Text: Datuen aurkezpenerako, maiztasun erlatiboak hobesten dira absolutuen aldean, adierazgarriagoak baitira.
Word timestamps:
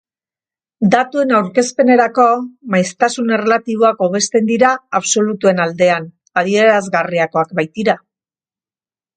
Datuen 0.93 1.33
aurkezpenerako, 1.39 2.25
maiztasun 2.75 3.29
erlatiboak 3.37 4.01
hobesten 4.07 4.49
dira 4.53 4.73
absolutuen 5.01 5.63
aldean, 5.67 6.09
adierazgarriagoak 6.45 7.55
baitira. 7.61 8.01